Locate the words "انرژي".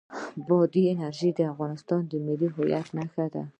0.93-1.29